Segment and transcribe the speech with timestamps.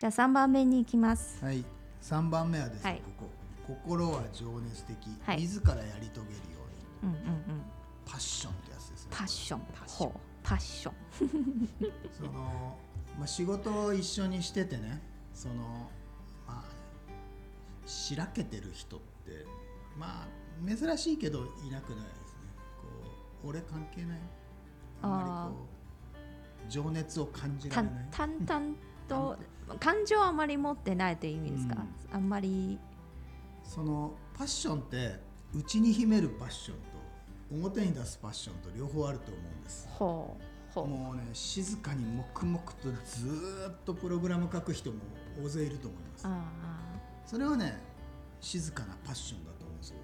[0.00, 1.42] じゃあ3番目に行きます。
[1.44, 1.64] はい。
[2.02, 3.02] 3番目はですね、はい。
[3.18, 3.74] ここ。
[3.74, 5.40] 心は情熱的、はい。
[5.40, 6.58] 自らやり遂げるよ
[7.02, 7.12] うに。
[7.12, 7.62] うんうんうん。
[8.04, 9.10] パッションってやつですね。
[9.12, 9.60] パッション。
[9.72, 10.12] パッション。
[10.42, 10.94] パッション。
[12.12, 12.76] その、
[13.18, 15.00] まあ、仕事を一緒にしててね
[15.32, 15.54] その
[16.46, 16.64] まあ
[17.86, 19.46] しらけてる人って
[19.96, 20.28] まあ
[20.68, 22.40] 珍しいけどいなくないですね。
[22.82, 22.88] こ
[23.44, 24.20] う俺関係ない。
[25.02, 25.66] あんまりこ
[26.68, 28.08] う情熱を感じられない。
[28.10, 28.76] 淡々
[29.08, 29.38] と
[29.80, 31.76] 感情はあまり持ってないという意味ですか、
[32.12, 32.78] あんまり。
[33.62, 35.20] そのパッションって
[35.54, 36.82] 内に秘めるパッションと
[37.66, 39.88] 表に出すパッションと両方あると思うんです。
[39.90, 40.54] ほう
[40.86, 44.96] もうね静かに黙々とずーっとプログラム書く人も
[45.42, 46.26] 大勢いると思います。
[46.26, 46.44] あ
[47.24, 47.78] それはね
[48.40, 49.96] 静かなパッションだと思うんですよ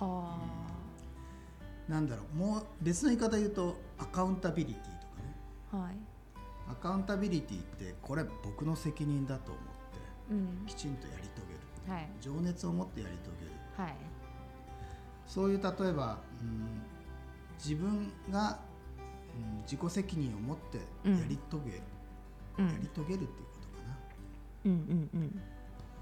[0.00, 0.38] あは
[1.88, 5.36] なんだろうもう別の言い方言うとアカウンタビリティとかね。
[5.72, 5.94] あはい。
[5.94, 6.11] ア
[6.82, 9.72] カウンタビリティってこれ僕の責任だと思って
[10.32, 10.66] うん。
[10.66, 11.44] きちんとやり遂
[11.86, 11.96] げる。
[11.96, 12.08] はい。
[12.20, 13.52] 情熱を持ってやり遂げる。
[13.76, 13.96] はい。
[15.26, 16.82] そういう例えば、うん、
[17.56, 18.58] 自分が、
[19.36, 20.82] うん、自己責任を持ってや
[21.28, 22.68] り遂げ、うん。
[22.68, 23.96] やり遂げるっていうことかな。
[24.66, 25.40] うんうんうん。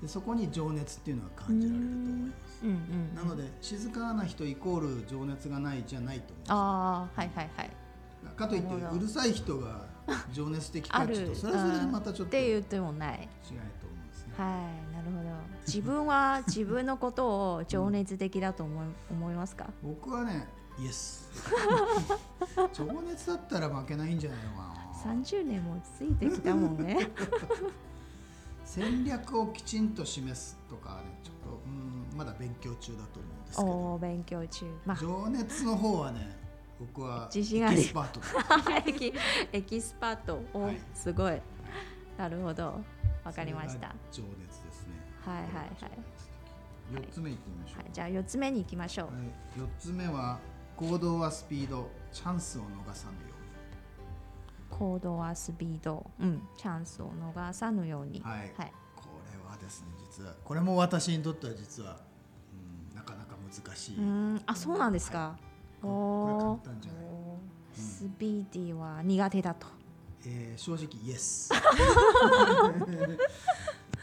[0.00, 2.64] でそこに情熱っていうのは感じられると思います。
[2.64, 6.54] うんうんなので静かな人イコール情熱がないじゃないと思うんですあ
[7.16, 7.70] あはいはいはい。
[8.36, 9.86] かといってうるさい人が
[10.32, 13.28] 情熱的かあっとそれはそれでまたちょっっと違いて言ってもない。
[13.48, 13.54] と
[13.86, 14.34] 思うんですね。
[14.36, 14.44] は
[14.90, 14.92] い。
[14.94, 15.28] なるほど。
[15.66, 19.66] 自分は 自分のことを情熱的だと思い思いますか？
[19.82, 20.48] 僕はね
[20.78, 21.28] イエス
[22.72, 25.12] 情熱だったら負けないんじゃないのかな。
[25.14, 27.10] 30年もついてきたもんね。
[28.64, 33.94] 戦略をきちんと示すとかねちょっとうんまだ勉強中だと思うんですけおど。
[33.94, 34.66] お勉強中。
[34.84, 34.96] まあ。
[34.96, 36.37] 情熱の方はね
[36.78, 38.20] 僕は自信ありエキスパート。
[38.70, 39.12] だエキ
[39.52, 40.42] エキスパート。
[40.52, 40.78] お、はい。
[40.94, 41.40] すごい。
[42.16, 42.80] なるほど。
[43.24, 43.94] わかりました。
[44.12, 45.08] 情熱ですね。
[45.26, 45.74] いはいはい、
[46.94, 50.38] 四つ目いってみましょう、はい、じゃあ4つ目に行きましょう、はい、4つ目は
[50.76, 53.34] 行動はスピードチャンスを逃さぬよ
[54.70, 56.08] 行動はスピード。
[56.20, 56.42] うん。
[56.56, 58.10] チャンスを逃さぬように。
[58.10, 58.38] うに、はい。
[58.38, 60.34] はい、これはですね実は。
[60.44, 61.96] これも私にとっては実は、
[62.90, 64.42] うん、なかなか難しい、うーん。
[64.46, 65.36] あそうなんですか、
[65.82, 69.66] これ簡単じゃない、ースピーディーは苦手だと。
[70.26, 71.50] えー正直イエス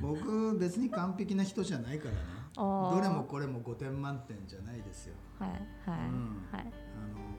[0.00, 2.20] 僕別に完璧な人じゃないからね
[2.56, 2.96] おー。
[2.96, 5.14] どれもこれも5点満点じゃないですよ。
[5.38, 6.46] はいはい、うん。
[6.50, 6.60] はい。
[6.60, 6.70] あの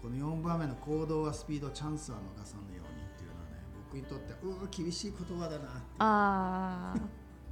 [0.00, 3.58] この4番目の行動はスピードチャンスは逃さぬようにっていうのはね
[3.90, 6.94] 僕にとってはうー厳しい言葉だなあ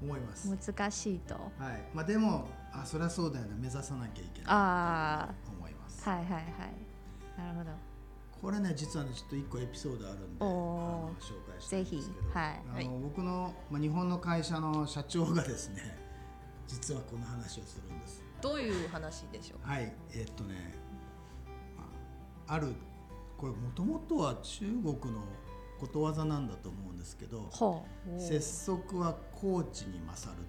[0.02, 0.48] 思います。
[0.48, 1.34] ー難しいと。
[1.34, 1.82] はい。
[1.94, 3.54] まあでもあそりゃそうだよね。
[3.58, 5.61] 目指さなきゃいけないあと
[6.10, 6.32] 思います。
[6.32, 7.38] はいはいはい。
[7.38, 7.70] なるほど。
[8.42, 12.38] これね実はねちょっと1個エピソードあるんであの紹介したいんですけどぜひ。
[12.38, 12.62] はい。
[12.86, 15.98] あの僕の、まあ、日本の会社の社長がですね
[16.66, 18.22] 実はこの話をするんです。
[18.40, 19.68] どういう話でしょう？
[19.68, 20.74] はいえーっとね、
[21.76, 21.84] ま
[22.48, 22.74] あ、ある
[23.38, 25.22] これもともとは中国の
[25.78, 28.20] ことわざなんだと思うんですけどほう。
[28.20, 30.44] 拙速はコーチに勝るっ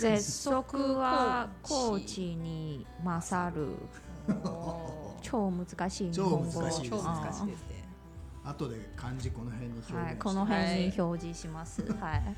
[0.00, 3.68] 拙速はコーチに勝る
[5.22, 6.90] 超難しい日超本語超難しい
[7.46, 7.80] ですね
[8.44, 11.82] 後で漢字この辺に表現して、はい、この辺に表示します。
[11.92, 12.36] はい。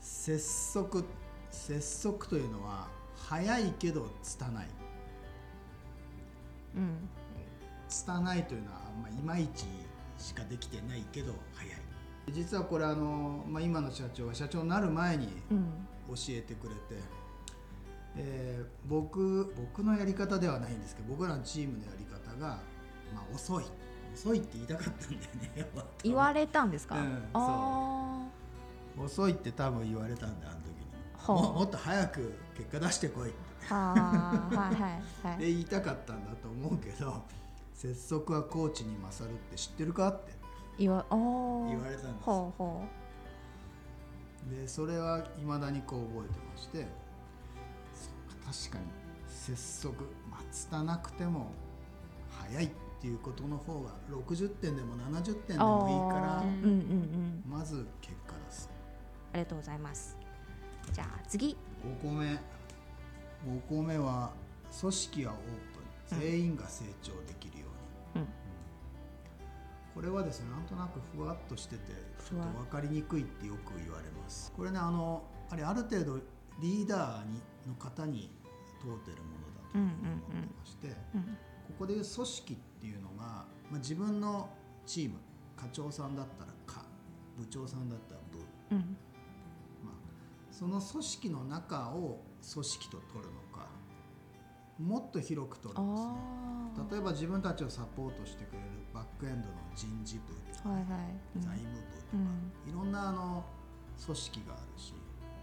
[0.00, 1.04] 拙速
[1.50, 4.66] 拙速というのは早いけど拙い
[6.76, 7.08] うん。
[7.88, 9.64] 拙いというのは、まあ、いまいち
[10.18, 11.76] しかできてないけど早い
[12.32, 15.86] 実はこれあの、まあ、今の社長が社長になる前にうん。
[16.08, 16.80] 教えてくれて、
[18.16, 22.58] えー僕僕のやり方ではないんですけど僕らのチームのやり方が、
[23.14, 23.64] まあ、遅い。
[24.14, 25.70] 遅いって言いたかったんだよね
[26.04, 26.96] 言われたんですか？
[26.96, 28.26] うんあ
[28.96, 31.46] 遅いって多分言われたんだあの時に。
[31.48, 33.38] ももっと早く結果出してこいって。
[33.70, 34.48] あ。
[34.52, 35.52] はいはいは でい。
[35.54, 37.22] 言いたかったんだと思うけど
[37.74, 40.32] 拙速はコーチに勝るって知ってるかって。
[40.78, 41.04] 言わ。
[41.10, 41.18] 言
[41.80, 42.24] われたんです。
[42.24, 42.84] ほうほ
[44.50, 46.86] でそれはいまだにこう覚えてまして
[48.44, 48.84] 確かに
[49.26, 49.94] 拙速
[50.30, 51.50] まあ拙くても
[52.30, 52.70] 早いっ
[53.00, 55.66] ていうことの方が60点でも70点でう。
[55.66, 57.44] もいいからうんうんうん。
[57.46, 58.70] まず結果出す
[59.32, 60.16] ありがとうございます。
[60.92, 61.56] じゃあ次。
[61.82, 62.38] 5個目5
[63.68, 64.32] 個目は
[64.80, 65.38] 組織はオー
[66.08, 67.66] プン全員が成長できるよ
[68.14, 68.28] うに、うん。
[69.94, 71.92] これはですねなんとなくふわっとしてて
[72.28, 74.52] ちょっと分かりにくいってよく言われます。
[74.56, 76.18] これねあのあれある程度
[76.60, 78.30] リーダーにの方に
[78.82, 81.22] 問うてるものだと思ってまして、うん。
[81.22, 81.28] こ
[81.78, 84.48] こでいう組織っていうのが、まあ、自分の
[84.86, 85.16] チーム
[85.56, 86.84] 課長さんだったら課
[87.38, 88.38] 部長さんだったら部、
[88.76, 88.96] うん。
[89.84, 89.94] まあ、
[90.50, 92.20] その組織の中を
[92.52, 93.68] 組織と取るのか
[94.78, 96.14] もっと広く取るんですね。
[96.14, 98.64] あ例えば自分たちをサポートしてくれる
[98.94, 101.12] バックエンドの人事部とか、はいはい。
[101.36, 101.42] うん。
[101.42, 102.70] 財務部とか、うん。
[102.70, 103.44] いろんなあの
[103.98, 104.94] 組織があるし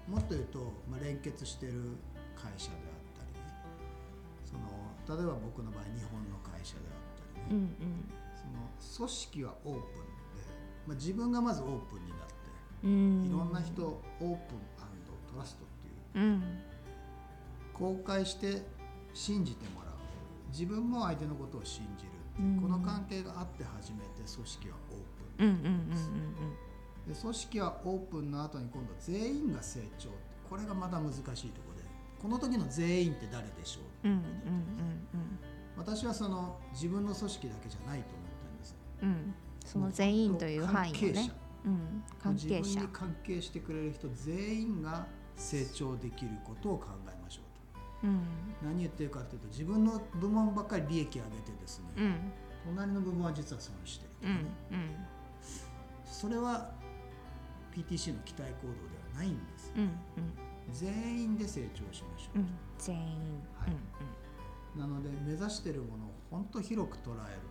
[0.07, 0.59] もっと言うと、
[0.89, 1.73] まあ、連結してる
[2.35, 3.53] 会社であったりね。
[4.43, 9.89] その例えば僕の場合日本の会社であったりね、うんその組織はオープンで、
[10.87, 12.33] まあ、自分がまずオープンになって
[12.83, 13.25] うん。
[13.27, 14.57] いろんな人をオープン
[15.31, 15.67] トラストっ
[16.13, 16.43] ていううん。
[17.73, 18.61] 公開して
[19.13, 19.91] 信じてもらう。
[20.51, 22.11] 自分も相手のことを信じる
[22.61, 24.97] この関係があって初めて組織はオー
[25.37, 25.69] プンうんうんう
[27.09, 30.09] んで組織はオープンの後に今度全員が成長
[30.49, 31.83] これがまた難しいところで
[32.21, 34.09] この時の全員って誰でしょう？
[34.09, 34.21] うんうん
[35.77, 38.75] 私はその自分の組織だけじゃないと思ってるんです。
[39.01, 39.33] うん。
[39.65, 41.21] その全員という範囲の関係者。
[41.21, 41.31] ね
[41.65, 42.03] うん。
[42.21, 42.59] 関係者。
[42.59, 45.07] 自分に関係してくれる人全員が
[45.37, 47.43] 成長できることを考えましょう。
[47.45, 47.50] と
[48.03, 48.21] うん。
[48.61, 52.15] 何言ってるかというと自分の部門ばっかり利益上げてですね、うん。
[52.75, 55.07] 隣の部門は実は損してるとうんかね、
[56.05, 56.71] それは
[57.75, 59.71] PTC の期待行動ではないんです。
[59.75, 59.91] うんうん。
[60.71, 63.03] 全員で成長しましょう、うん全員。
[63.57, 64.79] はい。
[64.79, 67.41] なので目指しているものを本当広く捉える。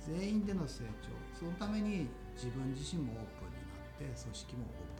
[0.00, 1.10] 全員での成長。
[1.38, 4.99] そのために自分自身もオープンになって組織もオープ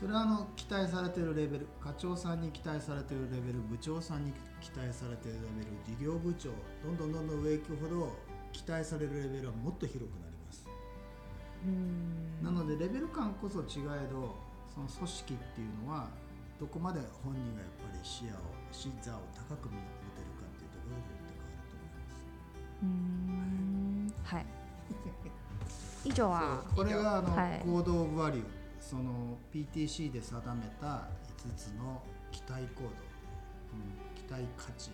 [0.00, 6.48] それはあの期待されているレベル課長さんに期待されているレベル部長さんに期待されているレベル事業部長
[6.82, 8.16] どんどんどんどん上行くほど
[8.50, 10.64] 期待されるレベルはもっと広くなります。
[11.66, 12.42] うん。
[12.42, 14.40] なのでレベル感こそ違えど
[14.72, 16.08] その組織っていうのは
[16.58, 18.40] どこまで本人がやっぱり視野を
[18.72, 22.24] 視座を高く持てるかっていうところによって変わると思います。
[22.80, 24.12] うん。
[24.24, 24.46] はい。
[26.08, 27.60] 以上はこれがあの、はい。
[27.66, 34.90] 行動バリューその PTC で定めた5つの期待行動、うん、期待価値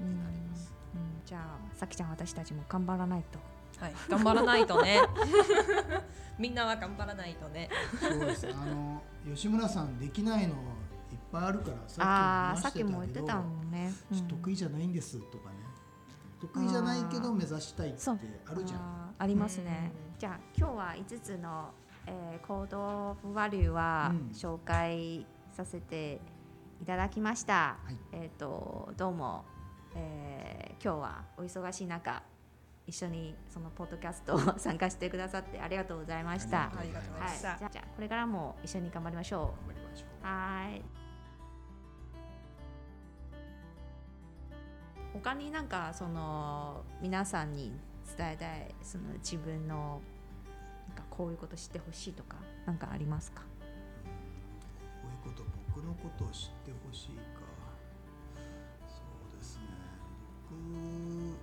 [0.00, 0.72] になります。
[0.72, 0.80] うん
[1.24, 3.38] じゃあさきちゃん私たちも頑張らないと。
[3.78, 5.00] はい、頑張らないとね。
[6.38, 7.70] みんなは頑張らないとね。
[7.98, 8.48] そうです。
[8.48, 14.28] あの吉村さんできないのいっぱいあるから ああーさっきも言っててたもんね、うん。
[14.28, 15.56] 得意じゃないんですとかね。
[16.40, 18.00] 得意じゃないけど目指したいって
[18.46, 19.14] あるじゃん。
[19.18, 19.92] ありますね。
[20.12, 20.18] うん。
[20.18, 21.72] じゃあ今日は5つの、
[22.06, 24.30] えー、行動バリューはうん。
[24.34, 26.20] 紹介させて
[26.82, 27.96] いただきました、はい。
[28.12, 29.44] えっ、とどうも、
[29.94, 32.22] えー今日はお忙しい中
[32.86, 36.72] 一緒にそのポッドキャストを 参加してくださってありがとうございました。
[36.74, 40.08] ありがとうございますはい、じゃこれからも一緒に頑張りましょ頑張りましょう。
[40.22, 40.82] うはーい。
[45.12, 47.78] 他になんかその皆さんに
[48.16, 50.00] 伝えたいその自分の
[51.00, 52.36] かこういうこと知ってほしいとか
[52.66, 53.42] なんかありますか？
[55.02, 57.22] こういうこと僕のことを知ってほしいか。
[58.88, 59.02] そ
[59.34, 59.62] うですね。
[60.50, 61.38] 僕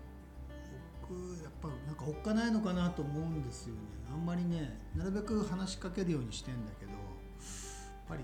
[1.09, 3.79] 僕やっぱなんかおっかないのかなと思うんですよね。
[4.11, 7.01] あんまりねなるべく話しかけるようにしてんだけどやっ
[8.09, 8.23] ぱり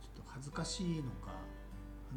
[0.00, 1.32] ちょっと恥ずかしいのか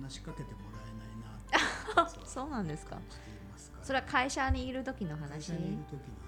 [0.02, 3.00] 話しかけてもらえないな そうなんですか。
[3.84, 6.27] それは会社にいる時の会話社にいる時の話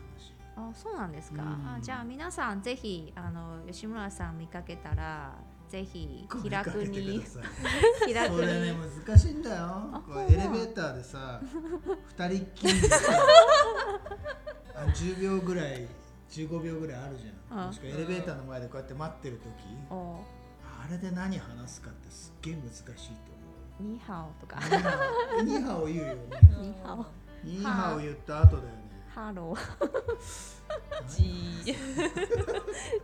[0.60, 1.48] あそうなんですか、うん。
[1.48, 5.34] あじゃあ皆さんぜひあの吉村さん見かけたら
[5.70, 7.22] ぜひ気楽に
[8.06, 10.04] 気楽それねに難しいんだよ。
[10.28, 11.40] エレベーターでさ
[12.18, 12.98] 二人っきりでさ
[14.76, 15.88] あ10秒ぐらい
[16.30, 17.64] 15秒ぐらいあるじゃん。
[17.64, 17.68] あ。
[17.68, 19.46] もしくはエレベーターの前でこうやって待ってる時。
[19.90, 20.24] お
[20.82, 22.94] あれで何話すかってすっげえ難しいと
[23.80, 24.60] 思 你好 とか。
[25.40, 26.16] う 你 好 言うよね
[26.60, 27.06] 你好。
[27.44, 28.70] 你好 言った後だよ。
[28.70, 28.79] ね
[29.26, 31.76] ハローじー。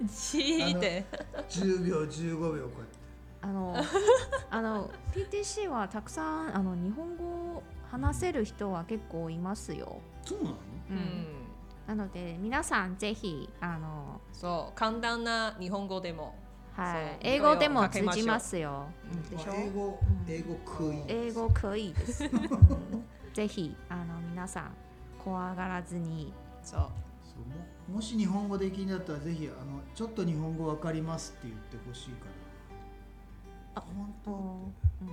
[0.08, 1.06] じーって。
[1.50, 2.96] 10秒15秒こうやって
[3.42, 3.76] あの
[4.50, 7.24] あの PTC はたくさんあの日本語
[7.58, 10.00] を話せる人は結構いますよ。
[10.24, 10.56] そうなの？
[10.56, 10.58] う
[10.92, 11.28] うんん。
[11.88, 16.36] なので皆さんぜひあのそう、簡単な日本語でも。
[16.76, 18.88] はい英語でも通じますよ。
[19.12, 19.52] うんでしょ？
[19.52, 22.24] あ英語うん英語食い英語可以です。
[22.26, 24.74] う んぜひあの皆さん
[25.26, 26.32] 怖がらずに
[26.64, 26.80] そう。
[27.24, 32.26] そうももし日本語できんだったらぜひあのちょっと日本語わかりますって言ってほしいか
[33.76, 33.82] な。
[33.82, 34.32] あ本当？
[34.32, 35.10] うん、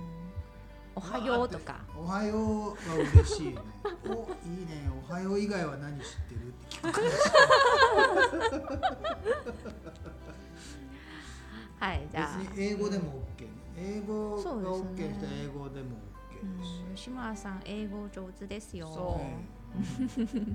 [0.95, 1.81] おはようとか。
[1.97, 3.55] おはようは嬉しいね。
[4.05, 4.09] お
[4.47, 4.89] いいね。
[5.09, 7.01] おはよう以外は何知ってるって聞く
[11.79, 12.37] はいじゃあ。
[12.39, 13.49] 別に英語でも OK ね。
[13.77, 15.97] 英語が OK ねな人は英語でも
[16.29, 16.81] OK だし。
[16.87, 18.87] うん吉村さん英語上手ですよ。
[18.87, 19.62] そうね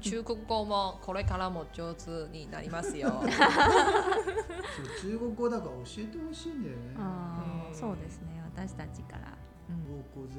[0.01, 3.09] 中国語もこれからも上手になりますよ。
[3.11, 9.35] そう中国語だから教えてほしいんだよねあーうんそうですね私たちから、ぜ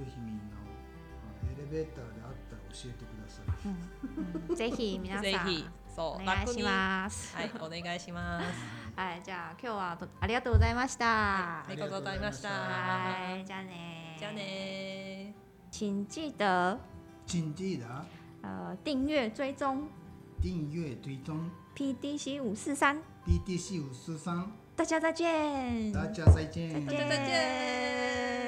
[0.05, 0.57] ひみんな
[1.43, 7.35] エレベーターであったら教えてくださいうんうんぜひ皆さんぜひそうお願いします。
[7.37, 8.45] はいお願いします。
[8.95, 11.59] はい、じゃあ今日はとありがとうございました。
[11.61, 12.49] ありがとうございました。
[12.49, 14.15] はい、じゃあね。
[14.17, 14.31] じゃあ。
[14.31, 15.35] ね
[15.71, 16.77] 请记得
[17.27, 17.85] 请记得
[18.49, 19.87] 呃订阅追踪
[20.41, 25.91] 订阅追踪 PDC 五四三，P D C 五四三，大家再见。
[25.91, 26.85] 大家再见。
[26.85, 28.38] 大家再见。